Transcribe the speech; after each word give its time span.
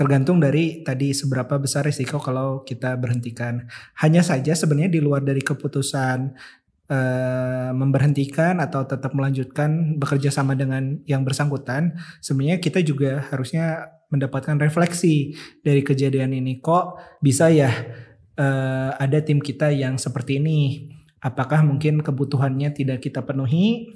tergantung 0.00 0.40
dari 0.40 0.80
tadi 0.80 1.12
seberapa 1.12 1.60
besar 1.60 1.84
risiko 1.84 2.16
kalau 2.16 2.64
kita 2.64 2.96
berhentikan. 2.96 3.68
Hanya 4.00 4.24
saja 4.24 4.56
sebenarnya 4.56 4.96
di 4.96 5.00
luar 5.04 5.20
dari 5.20 5.44
keputusan 5.44 6.32
uh, 6.88 7.70
memberhentikan 7.76 8.64
atau 8.64 8.88
tetap 8.88 9.12
melanjutkan 9.12 10.00
bekerja 10.00 10.32
sama 10.32 10.56
dengan 10.56 11.04
yang 11.04 11.20
bersangkutan, 11.20 12.00
sebenarnya 12.24 12.64
kita 12.64 12.80
juga 12.80 13.28
harusnya 13.28 13.92
mendapatkan 14.08 14.56
refleksi 14.56 15.36
dari 15.60 15.84
kejadian 15.84 16.32
ini. 16.32 16.64
Kok 16.64 17.20
bisa 17.20 17.52
ya 17.52 17.68
uh, 18.40 18.96
ada 18.96 19.20
tim 19.20 19.36
kita 19.36 19.68
yang 19.68 20.00
seperti 20.00 20.40
ini? 20.40 20.88
Apakah 21.20 21.60
mungkin 21.60 22.00
kebutuhannya 22.00 22.72
tidak 22.72 23.04
kita 23.04 23.20
penuhi 23.20 23.92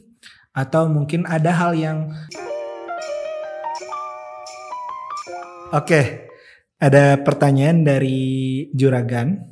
atau 0.53 0.85
mungkin 0.93 1.25
ada 1.25 1.49
hal 1.57 1.73
yang 1.73 2.13
Oke, 5.75 6.31
ada 6.79 7.19
pertanyaan 7.27 7.83
dari 7.83 8.23
Juragan, 8.79 9.43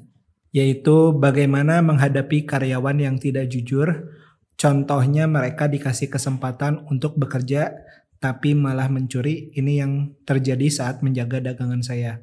yaitu 0.55 1.10
bagaimana 1.19 1.83
menghadapi 1.83 2.46
karyawan 2.46 2.95
yang 2.95 3.19
tidak 3.19 3.51
jujur. 3.51 4.06
Contohnya 4.55 5.27
mereka 5.27 5.66
dikasih 5.66 6.06
kesempatan 6.06 6.87
untuk 6.87 7.19
bekerja 7.19 7.74
tapi 8.23 8.55
malah 8.55 8.87
mencuri. 8.87 9.51
Ini 9.51 9.82
yang 9.82 10.15
terjadi 10.23 10.70
saat 10.70 11.02
menjaga 11.02 11.43
dagangan 11.43 11.82
saya. 11.82 12.23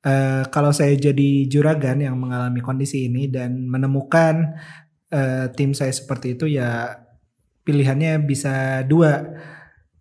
Uh, 0.00 0.48
kalau 0.48 0.72
saya 0.72 0.96
jadi 0.96 1.44
juragan 1.44 2.00
yang 2.00 2.16
mengalami 2.16 2.64
kondisi 2.64 3.04
ini 3.04 3.28
dan 3.28 3.68
menemukan 3.68 4.56
uh, 5.12 5.52
tim 5.52 5.76
saya 5.76 5.92
seperti 5.92 6.40
itu 6.40 6.56
ya 6.56 7.04
pilihannya 7.68 8.16
bisa 8.24 8.80
dua. 8.88 9.28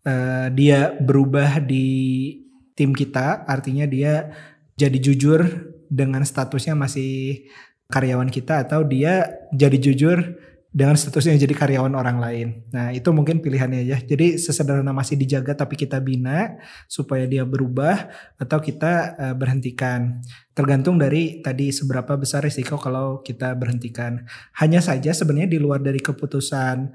Uh, 0.07 0.47
dia 0.55 0.95
berubah 0.95 1.59
di 1.59 2.44
tim 2.75 2.91
kita 2.91 3.47
artinya 3.47 3.87
dia 3.87 4.35
jadi 4.75 4.99
jujur 4.99 5.71
dengan 5.87 6.21
statusnya 6.27 6.75
masih 6.75 7.47
karyawan 7.87 8.27
kita 8.27 8.67
atau 8.67 8.83
dia 8.83 9.31
jadi 9.55 9.77
jujur 9.79 10.35
dengan 10.75 10.99
statusnya 10.99 11.39
jadi 11.39 11.55
karyawan 11.55 11.95
orang 11.95 12.19
lain. 12.19 12.47
Nah, 12.75 12.91
itu 12.91 13.07
mungkin 13.15 13.39
pilihannya 13.39 13.87
ya. 13.87 13.95
Jadi 14.03 14.35
sesederhana 14.35 14.91
masih 14.91 15.15
dijaga 15.15 15.55
tapi 15.55 15.79
kita 15.79 16.03
bina 16.03 16.59
supaya 16.91 17.23
dia 17.23 17.47
berubah 17.47 18.11
atau 18.35 18.59
kita 18.59 19.15
uh, 19.15 19.35
berhentikan. 19.39 20.19
Tergantung 20.51 20.99
dari 20.99 21.39
tadi 21.39 21.71
seberapa 21.71 22.19
besar 22.19 22.43
risiko 22.43 22.75
kalau 22.75 23.23
kita 23.23 23.55
berhentikan. 23.55 24.27
Hanya 24.59 24.83
saja 24.83 25.15
sebenarnya 25.15 25.55
di 25.55 25.63
luar 25.63 25.79
dari 25.79 26.03
keputusan 26.03 26.91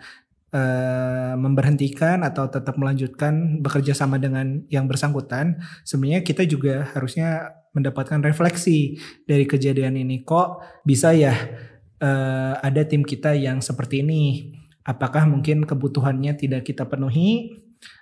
uh, 0.54 1.34
memberhentikan 1.38 2.22
atau 2.26 2.46
tetap 2.50 2.76
melanjutkan 2.76 3.62
bekerja 3.62 3.94
sama 3.96 4.18
dengan 4.18 4.62
yang 4.70 4.86
bersangkutan, 4.90 5.58
sebenarnya 5.86 6.22
kita 6.26 6.46
juga 6.46 6.90
harusnya 6.94 7.54
mendapatkan 7.74 8.18
refleksi 8.22 8.98
dari 9.26 9.46
kejadian 9.46 9.98
ini. 9.98 10.26
Kok 10.26 10.82
bisa 10.82 11.14
ya 11.14 11.34
uh, 12.02 12.54
ada 12.58 12.82
tim 12.86 13.06
kita 13.06 13.34
yang 13.34 13.62
seperti 13.62 14.02
ini? 14.02 14.50
Apakah 14.82 15.28
mungkin 15.28 15.68
kebutuhannya 15.68 16.34
tidak 16.34 16.66
kita 16.66 16.88
penuhi? 16.88 17.54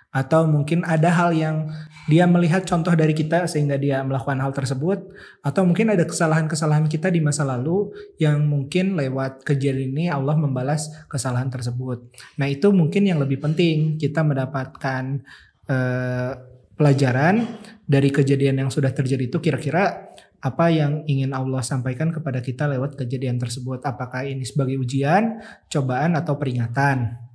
Atau 0.09 0.49
mungkin 0.49 0.81
ada 0.89 1.13
hal 1.13 1.37
yang 1.37 1.69
dia 2.09 2.25
melihat 2.25 2.65
contoh 2.65 2.89
dari 2.97 3.13
kita 3.13 3.45
sehingga 3.45 3.77
dia 3.77 4.01
melakukan 4.01 4.41
hal 4.41 4.49
tersebut. 4.49 5.13
Atau 5.45 5.69
mungkin 5.69 5.93
ada 5.93 6.01
kesalahan-kesalahan 6.01 6.89
kita 6.89 7.13
di 7.13 7.21
masa 7.21 7.45
lalu 7.45 7.93
yang 8.17 8.41
mungkin 8.49 8.97
lewat 8.97 9.45
kejadian 9.45 9.93
ini 9.93 10.09
Allah 10.09 10.33
membalas 10.33 10.89
kesalahan 11.05 11.53
tersebut. 11.53 12.09
Nah, 12.41 12.49
itu 12.49 12.73
mungkin 12.73 13.05
yang 13.05 13.21
lebih 13.21 13.37
penting. 13.37 14.01
Kita 14.01 14.25
mendapatkan 14.25 15.21
uh, 15.69 16.31
pelajaran 16.73 17.45
dari 17.85 18.09
kejadian 18.09 18.65
yang 18.65 18.69
sudah 18.73 18.89
terjadi 18.89 19.29
itu 19.29 19.37
kira-kira 19.37 20.09
apa 20.41 20.73
yang 20.73 21.05
ingin 21.05 21.29
Allah 21.37 21.61
sampaikan 21.61 22.09
kepada 22.09 22.41
kita 22.41 22.65
lewat 22.65 22.97
kejadian 22.97 23.37
tersebut. 23.37 23.85
Apakah 23.85 24.25
ini 24.25 24.41
sebagai 24.41 24.81
ujian, 24.81 25.37
cobaan 25.69 26.17
atau 26.17 26.33
peringatan 26.41 27.28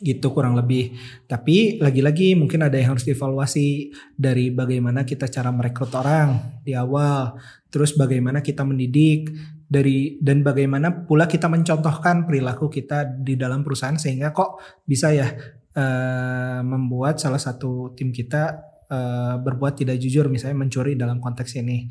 gitu 0.00 0.32
kurang 0.32 0.56
lebih. 0.56 0.96
Tapi 1.28 1.78
lagi-lagi 1.78 2.32
mungkin 2.34 2.64
ada 2.64 2.80
yang 2.80 2.96
harus 2.96 3.04
dievaluasi 3.04 3.92
dari 4.16 4.48
bagaimana 4.48 5.04
kita 5.04 5.28
cara 5.28 5.52
merekrut 5.52 5.92
orang 5.94 6.60
di 6.64 6.72
awal, 6.72 7.36
terus 7.68 7.94
bagaimana 7.94 8.40
kita 8.40 8.64
mendidik 8.64 9.30
dari 9.70 10.18
dan 10.18 10.42
bagaimana 10.42 11.06
pula 11.06 11.30
kita 11.30 11.46
mencontohkan 11.46 12.26
perilaku 12.26 12.66
kita 12.66 13.06
di 13.06 13.38
dalam 13.38 13.62
perusahaan 13.62 13.94
sehingga 13.94 14.34
kok 14.34 14.82
bisa 14.82 15.14
ya 15.14 15.30
uh, 15.78 16.60
membuat 16.66 17.22
salah 17.22 17.38
satu 17.38 17.94
tim 17.94 18.10
kita 18.10 18.58
uh, 18.90 19.38
berbuat 19.38 19.78
tidak 19.78 20.02
jujur 20.02 20.26
misalnya 20.26 20.58
mencuri 20.58 20.98
dalam 20.98 21.22
konteks 21.22 21.54
ini. 21.62 21.86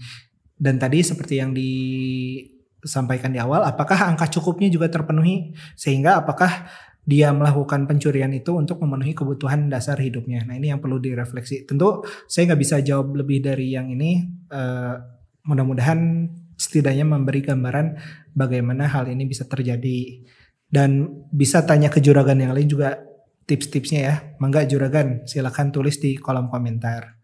Dan 0.59 0.75
tadi 0.75 0.99
seperti 0.99 1.39
yang 1.39 1.55
disampaikan 1.55 3.31
di 3.31 3.39
awal, 3.39 3.63
apakah 3.63 4.11
angka 4.11 4.27
cukupnya 4.27 4.67
juga 4.67 4.91
terpenuhi 4.91 5.55
sehingga 5.79 6.19
apakah 6.19 6.67
dia 7.05 7.33
melakukan 7.33 7.89
pencurian 7.89 8.29
itu 8.33 8.53
untuk 8.53 8.81
memenuhi 8.81 9.17
kebutuhan 9.17 9.67
dasar 9.71 9.97
hidupnya. 9.97 10.45
Nah 10.45 10.55
ini 10.55 10.69
yang 10.69 10.81
perlu 10.81 11.01
direfleksi. 11.01 11.65
Tentu 11.65 12.05
saya 12.29 12.53
nggak 12.53 12.61
bisa 12.61 12.75
jawab 12.85 13.17
lebih 13.17 13.43
dari 13.43 13.73
yang 13.73 13.89
ini. 13.89 14.25
Uh, 14.49 14.95
mudah-mudahan 15.47 16.29
setidaknya 16.59 17.07
memberi 17.07 17.41
gambaran 17.41 17.87
bagaimana 18.35 18.85
hal 18.91 19.07
ini 19.09 19.25
bisa 19.25 19.47
terjadi 19.47 20.21
dan 20.69 21.23
bisa 21.33 21.65
tanya 21.65 21.89
ke 21.89 21.97
juragan 22.03 22.37
yang 22.37 22.53
lain 22.53 22.69
juga 22.69 22.99
tips-tipsnya 23.49 23.99
ya. 23.99 24.15
Mangga 24.37 24.63
juragan 24.69 25.25
silakan 25.25 25.73
tulis 25.73 25.97
di 25.97 26.15
kolom 26.15 26.47
komentar. 26.53 27.18